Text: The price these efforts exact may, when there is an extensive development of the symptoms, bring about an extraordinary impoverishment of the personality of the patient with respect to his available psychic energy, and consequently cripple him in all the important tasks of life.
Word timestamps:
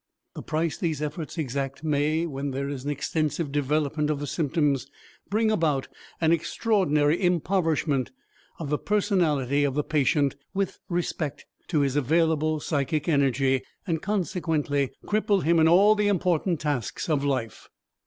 The 0.33 0.41
price 0.41 0.77
these 0.79 0.99
efforts 0.99 1.37
exact 1.37 1.83
may, 1.83 2.25
when 2.25 2.49
there 2.49 2.67
is 2.67 2.83
an 2.85 2.89
extensive 2.89 3.51
development 3.51 4.09
of 4.09 4.19
the 4.19 4.25
symptoms, 4.25 4.87
bring 5.29 5.51
about 5.51 5.89
an 6.19 6.31
extraordinary 6.31 7.21
impoverishment 7.21 8.09
of 8.57 8.71
the 8.71 8.79
personality 8.79 9.63
of 9.63 9.75
the 9.75 9.83
patient 9.83 10.35
with 10.55 10.79
respect 10.89 11.45
to 11.67 11.81
his 11.81 11.95
available 11.95 12.59
psychic 12.59 13.07
energy, 13.07 13.61
and 13.85 14.01
consequently 14.01 14.89
cripple 15.05 15.43
him 15.43 15.59
in 15.59 15.67
all 15.67 15.93
the 15.93 16.07
important 16.07 16.59
tasks 16.59 17.07
of 17.07 17.23
life. 17.23 17.69